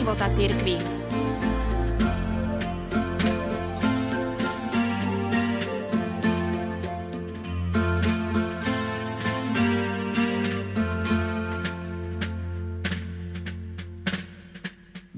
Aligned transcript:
života 0.00 0.32
cirkvi. 0.32 0.80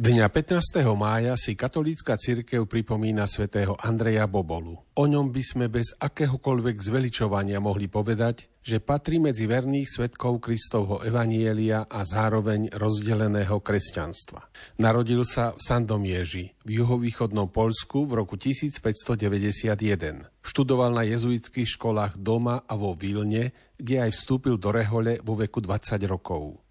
Dňa 0.03 0.27
15. 0.35 0.83
mája 0.99 1.39
si 1.39 1.55
katolícka 1.55 2.19
cirkev 2.19 2.67
pripomína 2.67 3.31
svätého 3.31 3.79
Andreja 3.79 4.27
Bobolu. 4.27 4.83
O 4.99 5.05
ňom 5.07 5.31
by 5.31 5.43
sme 5.47 5.71
bez 5.71 5.95
akéhokoľvek 5.95 6.75
zveličovania 6.83 7.63
mohli 7.63 7.87
povedať, 7.87 8.51
že 8.63 8.79
patrí 8.79 9.19
medzi 9.19 9.51
verných 9.51 9.91
svetkov 9.91 10.39
Kristovho 10.39 11.03
evanielia 11.03 11.91
a 11.91 12.07
zároveň 12.07 12.71
rozdeleného 12.71 13.59
kresťanstva. 13.59 14.47
Narodil 14.79 15.27
sa 15.27 15.51
v 15.53 15.61
Sandomieži 15.61 16.55
v 16.63 16.71
juhovýchodnom 16.79 17.51
Polsku 17.51 18.07
v 18.07 18.23
roku 18.23 18.39
1591. 18.39 20.31
Študoval 20.47 20.95
na 20.95 21.03
jezuitských 21.03 21.75
školách 21.75 22.15
doma 22.23 22.63
a 22.63 22.75
vo 22.79 22.95
Vilne, 22.95 23.75
kde 23.75 24.07
aj 24.07 24.15
vstúpil 24.15 24.55
do 24.63 24.71
rehole 24.71 25.19
vo 25.27 25.35
veku 25.35 25.59
20 25.59 25.99
rokov. 26.07 26.63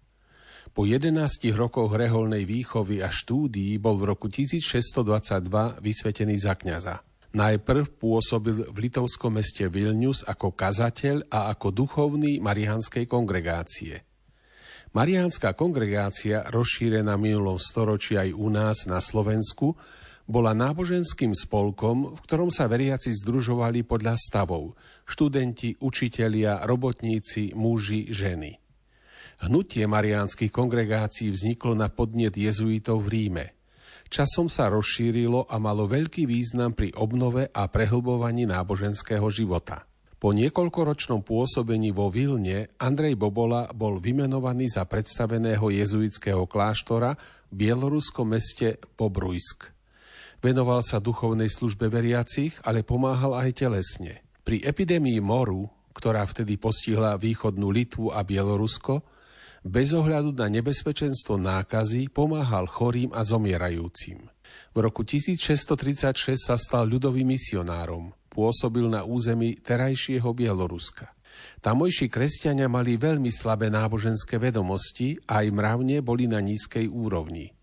Po 0.72 0.88
11 0.88 1.12
rokoch 1.52 1.92
reholnej 1.92 2.48
výchovy 2.48 3.04
a 3.04 3.12
štúdií 3.12 3.76
bol 3.76 4.00
v 4.00 4.16
roku 4.16 4.32
1622 4.32 5.04
vysvetený 5.84 6.40
za 6.40 6.56
kňaza. 6.56 7.11
Najprv 7.32 7.96
pôsobil 7.96 8.68
v 8.68 8.76
litovskom 8.76 9.40
meste 9.40 9.64
Vilnius 9.64 10.20
ako 10.20 10.52
kazateľ 10.52 11.32
a 11.32 11.48
ako 11.56 11.72
duchovný 11.72 12.44
marianskej 12.44 13.08
kongregácie. 13.08 14.04
Mariánska 14.92 15.56
kongregácia, 15.56 16.44
rozšírená 16.52 17.16
minulom 17.16 17.56
storočí 17.56 18.20
aj 18.20 18.36
u 18.36 18.52
nás 18.52 18.84
na 18.84 19.00
Slovensku, 19.00 19.72
bola 20.28 20.52
náboženským 20.52 21.32
spolkom, 21.32 22.12
v 22.12 22.20
ktorom 22.20 22.52
sa 22.52 22.68
veriaci 22.68 23.08
združovali 23.16 23.88
podľa 23.88 24.20
stavov 24.20 24.76
študenti, 25.08 25.80
učitelia, 25.80 26.60
robotníci, 26.68 27.56
muži, 27.56 28.12
ženy. 28.12 28.60
Hnutie 29.48 29.88
mariánskych 29.88 30.52
kongregácií 30.52 31.32
vzniklo 31.32 31.72
na 31.72 31.88
podnet 31.88 32.36
jezuitov 32.36 33.08
v 33.08 33.08
Ríme. 33.08 33.46
Časom 34.12 34.52
sa 34.52 34.68
rozšírilo 34.68 35.48
a 35.48 35.56
malo 35.56 35.88
veľký 35.88 36.28
význam 36.28 36.76
pri 36.76 36.92
obnove 37.00 37.48
a 37.48 37.64
prehlbovaní 37.64 38.44
náboženského 38.44 39.24
života. 39.32 39.88
Po 40.20 40.36
niekoľkoročnom 40.36 41.24
pôsobení 41.24 41.96
vo 41.96 42.12
Vilne 42.12 42.76
Andrej 42.76 43.16
Bobola 43.16 43.72
bol 43.72 44.04
vymenovaný 44.04 44.68
za 44.68 44.84
predstaveného 44.84 45.64
jezuitského 45.64 46.44
kláštora 46.44 47.16
v 47.48 47.54
bieloruskom 47.56 48.36
meste 48.36 48.76
Pobrujsk. 49.00 49.72
Venoval 50.44 50.84
sa 50.84 51.00
duchovnej 51.00 51.48
službe 51.48 51.88
veriacich, 51.88 52.52
ale 52.68 52.84
pomáhal 52.84 53.32
aj 53.32 53.64
telesne. 53.64 54.20
Pri 54.44 54.60
epidémii 54.60 55.24
moru, 55.24 55.72
ktorá 55.96 56.28
vtedy 56.28 56.60
postihla 56.60 57.16
východnú 57.16 57.72
Litvu 57.72 58.12
a 58.12 58.20
Bielorusko, 58.20 59.08
bez 59.62 59.94
ohľadu 59.94 60.34
na 60.34 60.50
nebezpečenstvo 60.50 61.38
nákazy 61.38 62.10
pomáhal 62.10 62.66
chorým 62.66 63.14
a 63.14 63.22
zomierajúcim. 63.22 64.26
V 64.74 64.78
roku 64.82 65.06
1636 65.06 66.36
sa 66.36 66.58
stal 66.58 66.90
ľudovým 66.90 67.30
misionárom. 67.30 68.10
Pôsobil 68.26 68.90
na 68.90 69.06
území 69.06 69.62
terajšieho 69.62 70.26
Bieloruska. 70.34 71.14
Tamojší 71.62 72.10
kresťania 72.10 72.66
mali 72.66 72.98
veľmi 72.98 73.30
slabé 73.30 73.70
náboženské 73.70 74.36
vedomosti 74.36 75.16
a 75.30 75.44
aj 75.44 75.46
mravne 75.54 76.02
boli 76.02 76.26
na 76.26 76.42
nízkej 76.42 76.90
úrovni. 76.90 77.54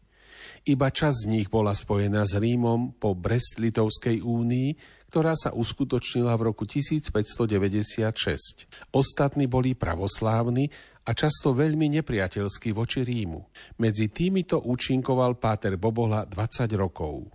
Iba 0.67 0.91
časť 0.91 1.25
z 1.25 1.29
nich 1.29 1.47
bola 1.47 1.71
spojená 1.71 2.27
s 2.27 2.35
Rímom 2.35 2.99
po 2.99 3.15
Brest-Litovskej 3.15 4.21
únii, 4.21 4.69
ktorá 5.09 5.33
sa 5.33 5.49
uskutočnila 5.55 6.37
v 6.37 6.53
roku 6.53 6.69
1596. 6.69 8.69
Ostatní 8.93 9.49
boli 9.49 9.73
pravoslávni 9.73 10.69
a 11.09 11.17
často 11.17 11.57
veľmi 11.57 11.89
nepriateľský 11.97 12.69
voči 12.77 13.01
Rímu. 13.01 13.41
Medzi 13.81 14.13
týmito 14.13 14.61
účinkoval 14.61 15.41
Páter 15.41 15.73
Bobola 15.81 16.29
20 16.29 16.69
rokov. 16.77 17.33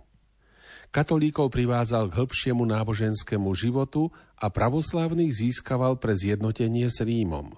Katolíkov 0.95 1.51
privázal 1.51 2.07
k 2.07 2.23
hĺbšiemu 2.23 2.63
náboženskému 2.71 3.51
životu 3.51 4.15
a 4.39 4.47
pravoslávnych 4.47 5.27
získaval 5.27 5.99
pre 5.99 6.15
zjednotenie 6.15 6.87
s 6.87 7.03
Rímom. 7.03 7.51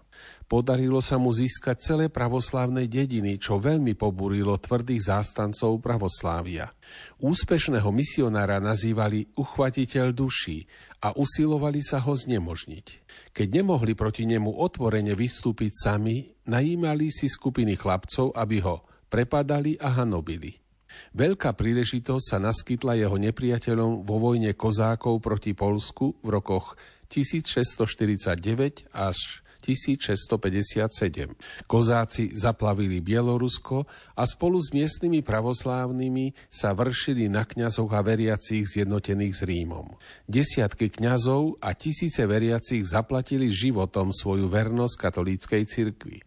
Podarilo 0.49 1.05
sa 1.05 1.21
mu 1.21 1.29
získať 1.29 1.77
celé 1.77 2.05
pravoslávne 2.09 2.89
dediny, 2.89 3.37
čo 3.37 3.61
veľmi 3.61 3.93
pobúrilo 3.93 4.57
tvrdých 4.57 5.13
zástancov 5.13 5.77
pravoslávia. 5.85 6.73
Úspešného 7.21 7.93
misionára 7.93 8.57
nazývali 8.57 9.29
uchvatiteľ 9.37 10.17
duší 10.17 10.65
a 11.01 11.13
usilovali 11.13 11.85
sa 11.85 12.01
ho 12.01 12.13
znemožniť. 12.13 12.87
Keď 13.33 13.47
nemohli 13.61 13.93
proti 13.93 14.25
nemu 14.25 14.49
otvorene 14.49 15.13
vystúpiť 15.13 15.71
sami, 15.77 16.33
najímali 16.49 17.13
si 17.13 17.29
skupiny 17.29 17.77
chlapcov, 17.77 18.33
aby 18.33 18.57
ho 18.65 18.81
prepadali 19.07 19.77
a 19.77 19.93
hanobili. 20.01 20.57
Veľká 21.13 21.53
príležitosť 21.53 22.25
sa 22.25 22.37
naskytla 22.41 22.97
jeho 22.97 23.17
nepriateľom 23.21 24.01
vo 24.01 24.17
vojne 24.17 24.57
kozákov 24.57 25.21
proti 25.21 25.53
Polsku 25.53 26.17
v 26.25 26.29
rokoch 26.33 26.73
1649 27.13 28.89
až 28.91 29.45
1657. 29.67 31.35
Kozáci 31.67 32.31
zaplavili 32.31 33.03
Bielorusko 33.03 33.83
a 34.15 34.23
spolu 34.23 34.63
s 34.63 34.71
miestnymi 34.71 35.19
pravoslávnymi 35.19 36.47
sa 36.47 36.71
vršili 36.71 37.27
na 37.27 37.43
kňazoch 37.43 37.91
a 37.91 37.99
veriacich 37.99 38.63
zjednotených 38.63 39.35
s 39.35 39.41
Rímom. 39.43 39.99
Desiatky 40.23 40.87
kňazov 40.87 41.59
a 41.59 41.75
tisíce 41.75 42.23
veriacich 42.23 42.87
zaplatili 42.87 43.51
životom 43.51 44.15
svoju 44.15 44.47
vernosť 44.47 44.95
katolíckej 44.95 45.63
cirkvi. 45.67 46.23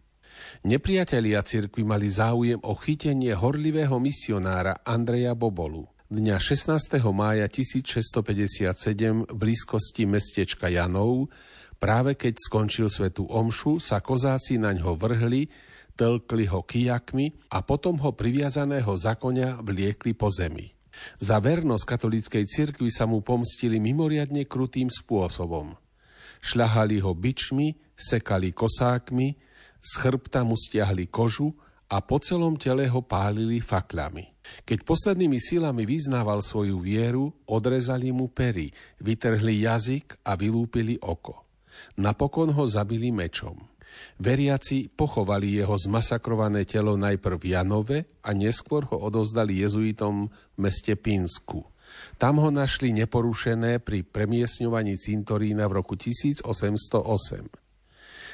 Nepriatelia 0.61 1.41
cirkvi 1.41 1.81
mali 1.81 2.09
záujem 2.09 2.61
o 2.61 2.77
chytenie 2.77 3.33
horlivého 3.33 3.97
misionára 3.97 4.77
Andreja 4.85 5.33
Bobolu. 5.33 5.89
Dňa 6.11 6.43
16. 6.43 6.99
mája 7.15 7.47
1657 7.47 9.31
v 9.31 9.35
blízkosti 9.37 10.03
mestečka 10.03 10.67
Janov 10.67 11.31
Práve 11.81 12.13
keď 12.13 12.37
skončil 12.37 12.93
svetú 12.93 13.25
omšu, 13.25 13.81
sa 13.81 14.05
kozáci 14.05 14.61
na 14.61 14.69
ňo 14.69 14.93
vrhli, 14.93 15.49
tlkli 15.97 16.45
ho 16.45 16.61
kijakmi 16.61 17.49
a 17.49 17.65
potom 17.65 17.97
ho 18.05 18.13
priviazaného 18.13 18.93
za 18.93 19.17
konia 19.17 19.57
vliekli 19.65 20.13
po 20.13 20.29
zemi. 20.29 20.69
Za 21.17 21.41
vernosť 21.41 21.81
katolíckej 21.81 22.45
cirkvi 22.45 22.93
sa 22.93 23.09
mu 23.09 23.25
pomstili 23.25 23.81
mimoriadne 23.81 24.45
krutým 24.45 24.93
spôsobom. 24.93 25.73
Šľahali 26.45 27.01
ho 27.01 27.17
bičmi, 27.17 27.73
sekali 27.97 28.53
kosákmi, 28.53 29.33
z 29.81 29.91
chrbta 29.97 30.45
mu 30.45 30.53
stiahli 30.53 31.09
kožu 31.09 31.49
a 31.89 31.97
po 32.05 32.21
celom 32.21 32.61
tele 32.61 32.85
ho 32.93 33.01
pálili 33.01 33.57
fakľami. 33.57 34.29
Keď 34.69 34.85
poslednými 34.85 35.41
silami 35.41 35.89
vyznával 35.89 36.45
svoju 36.45 36.77
vieru, 36.77 37.33
odrezali 37.49 38.13
mu 38.13 38.29
pery, 38.29 38.69
vytrhli 39.01 39.65
jazyk 39.65 40.21
a 40.21 40.37
vylúpili 40.37 41.01
oko. 41.01 41.50
Napokon 41.99 42.51
ho 42.55 42.63
zabili 42.67 43.13
mečom. 43.13 43.71
Veriaci 44.21 44.87
pochovali 44.87 45.59
jeho 45.59 45.75
zmasakrované 45.75 46.63
telo 46.63 46.95
najprv 46.95 47.37
v 47.37 47.47
Janove 47.51 47.99
a 48.23 48.31
neskôr 48.31 48.87
ho 48.87 48.97
odovzdali 48.97 49.59
jezuitom 49.59 50.31
v 50.31 50.57
meste 50.57 50.95
Pínsku. 50.95 51.67
Tam 52.15 52.39
ho 52.39 52.49
našli 52.53 52.95
neporušené 52.95 53.83
pri 53.83 54.07
premiesňovaní 54.07 54.95
cintorína 54.95 55.67
v 55.67 55.83
roku 55.83 55.99
1808. 55.99 56.47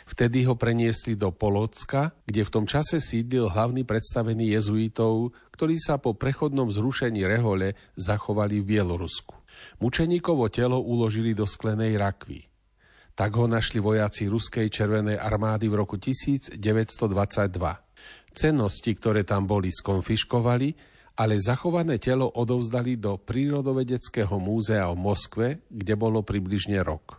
Vtedy 0.08 0.48
ho 0.48 0.56
preniesli 0.56 1.20
do 1.20 1.36
Polocka, 1.36 2.16
kde 2.24 2.48
v 2.48 2.54
tom 2.54 2.64
čase 2.64 3.04
sídlil 3.04 3.52
hlavný 3.52 3.84
predstavený 3.84 4.56
jezuitov, 4.56 5.36
ktorí 5.52 5.76
sa 5.76 6.00
po 6.00 6.16
prechodnom 6.16 6.72
zrušení 6.72 7.28
rehole 7.28 7.76
zachovali 8.00 8.64
v 8.64 8.78
Bielorusku. 8.78 9.36
Mučeníkovo 9.84 10.48
telo 10.48 10.80
uložili 10.80 11.36
do 11.36 11.44
sklenej 11.44 12.00
rakvy. 12.00 12.47
Tak 13.18 13.34
ho 13.34 13.50
našli 13.50 13.82
vojaci 13.82 14.30
Ruskej 14.30 14.70
červenej 14.70 15.18
armády 15.18 15.66
v 15.66 15.82
roku 15.82 15.98
1922. 15.98 16.62
Cennosti, 18.30 18.92
ktoré 18.94 19.26
tam 19.26 19.50
boli, 19.50 19.74
skonfiškovali, 19.74 20.78
ale 21.18 21.42
zachované 21.42 21.98
telo 21.98 22.30
odovzdali 22.30 23.02
do 23.02 23.18
Prírodovedeckého 23.18 24.38
múzea 24.38 24.86
v 24.94 24.98
Moskve, 25.02 25.48
kde 25.66 25.98
bolo 25.98 26.22
približne 26.22 26.78
rok. 26.86 27.18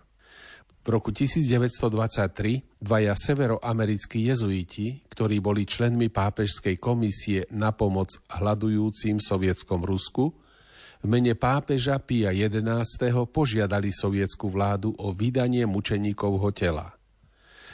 V 0.87 0.95
roku 0.95 1.11
1923 1.11 2.79
dvaja 2.79 3.19
severoamerickí 3.19 4.23
jezuiti, 4.23 5.03
ktorí 5.11 5.43
boli 5.43 5.67
členmi 5.67 6.15
pápežskej 6.15 6.79
komisie 6.79 7.51
na 7.51 7.75
pomoc 7.75 8.15
hľadujúcim 8.31 9.19
sovietskom 9.19 9.83
Rusku, 9.83 10.31
v 10.99 11.07
mene 11.07 11.35
pápeža 11.39 11.99
Pia 12.03 12.35
XI. 12.35 12.83
požiadali 13.31 13.95
sovietskú 13.95 14.51
vládu 14.51 14.95
o 14.99 15.15
vydanie 15.15 15.63
mučeníkovho 15.65 16.51
tela. 16.51 16.95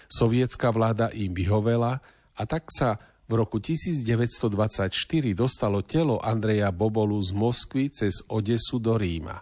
Sovietská 0.08 0.68
vláda 0.68 1.08
im 1.16 1.32
vyhovela 1.32 2.04
a 2.36 2.42
tak 2.44 2.68
sa 2.68 3.00
V 3.24 3.40
roku 3.40 3.56
1924 3.56 4.92
dostalo 5.32 5.80
telo 5.80 6.20
Andreja 6.20 6.68
Bobolu 6.68 7.16
z 7.24 7.32
Moskvy 7.32 7.88
cez 7.88 8.20
Odesu 8.28 8.76
do 8.76 9.00
Ríma. 9.00 9.40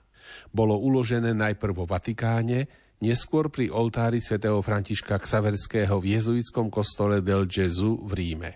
Bolo 0.55 0.79
uložené 0.79 1.35
najprv 1.35 1.83
vo 1.83 1.87
Vatikáne, 1.91 2.71
neskôr 3.03 3.51
pri 3.51 3.75
oltári 3.75 4.23
svätého 4.23 4.63
Františka 4.63 5.19
Ksaverského 5.19 5.99
v 5.99 6.15
jezuitskom 6.15 6.71
kostole 6.71 7.19
del 7.27 7.51
Gesù 7.51 7.99
v 8.07 8.13
Ríme. 8.15 8.51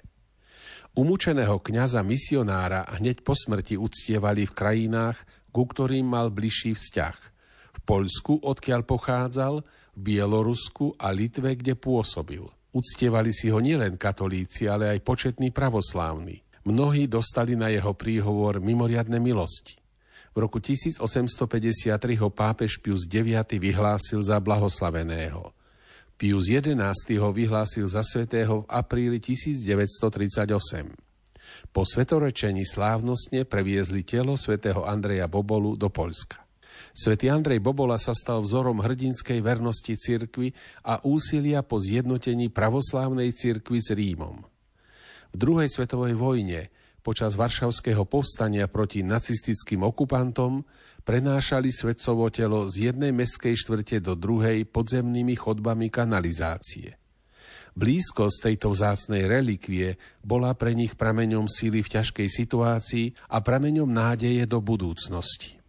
Umúčeného 0.97 1.61
kňaza 1.61 2.01
misionára 2.01 2.89
hneď 2.97 3.21
po 3.21 3.37
smrti 3.37 3.77
uctievali 3.77 4.49
v 4.49 4.57
krajinách, 4.57 5.21
ku 5.53 5.69
ktorým 5.69 6.09
mal 6.09 6.33
bližší 6.33 6.73
vzťah. 6.73 7.17
V 7.77 7.81
Poľsku, 7.85 8.41
odkiaľ 8.41 8.81
pochádzal, 8.89 9.61
v 9.93 10.01
Bielorusku 10.01 10.97
a 10.97 11.13
Litve, 11.13 11.53
kde 11.53 11.77
pôsobil. 11.77 12.41
Uctievali 12.73 13.29
si 13.29 13.53
ho 13.53 13.61
nielen 13.61 14.01
katolíci, 14.01 14.73
ale 14.73 14.89
aj 14.97 15.05
početní 15.05 15.53
pravoslávni. 15.53 16.41
Mnohí 16.65 17.05
dostali 17.09 17.61
na 17.61 17.69
jeho 17.69 17.93
príhovor 17.93 18.65
mimoriadne 18.65 19.21
milosti. 19.21 19.77
V 20.33 20.45
roku 20.45 20.61
1853 20.61 21.97
ho 22.21 22.29
pápež 22.29 22.81
Pius 22.81 23.05
IX 23.05 23.45
vyhlásil 23.45 24.21
za 24.21 24.41
blahoslaveného. 24.41 25.56
Pius 26.17 26.49
XI 26.49 27.21
ho 27.21 27.29
vyhlásil 27.29 27.85
za 27.85 28.01
svetého 28.01 28.65
v 28.65 28.69
apríli 28.73 29.21
1938. 29.21 30.97
Po 31.69 31.85
svetorečení 31.85 32.65
slávnostne 32.65 33.45
previezli 33.45 34.01
telo 34.01 34.33
svätého 34.41 34.89
Andreja 34.89 35.29
Bobolu 35.29 35.77
do 35.77 35.93
Poľska. 35.93 36.41
Svetý 36.97 37.29
Andrej 37.29 37.61
Bobola 37.61 38.01
sa 38.01 38.17
stal 38.17 38.41
vzorom 38.41 38.81
hrdinskej 38.81 39.45
vernosti 39.45 39.93
cirkvi 39.93 40.57
a 40.89 41.05
úsilia 41.05 41.61
po 41.61 41.77
zjednotení 41.77 42.49
pravoslávnej 42.49 43.37
cirkvi 43.37 43.85
s 43.85 43.93
Rímom. 43.93 44.41
V 45.33 45.37
druhej 45.37 45.69
svetovej 45.69 46.17
vojne 46.17 46.73
počas 47.05 47.37
Varšavského 47.37 48.09
povstania 48.09 48.73
proti 48.73 49.05
nacistickým 49.05 49.85
okupantom 49.85 50.65
prenášali 51.07 51.71
svetcovo 51.71 52.27
telo 52.35 52.67
z 52.67 52.91
jednej 52.91 53.15
meskej 53.15 53.55
štvrte 53.55 54.03
do 54.03 54.19
druhej 54.19 54.67
podzemnými 54.67 55.39
chodbami 55.39 55.87
kanalizácie. 55.87 56.99
Blízkosť 57.79 58.51
tejto 58.51 58.75
vzácnej 58.75 59.31
relikvie 59.31 59.95
bola 60.27 60.59
pre 60.59 60.75
nich 60.75 60.99
prameňom 60.99 61.47
síly 61.47 61.87
v 61.87 61.93
ťažkej 61.95 62.29
situácii 62.29 63.07
a 63.31 63.39
prameňom 63.39 63.87
nádeje 63.87 64.43
do 64.51 64.59
budúcnosti. 64.59 65.63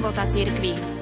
života 0.00 0.26
cirkvi. 0.26 0.99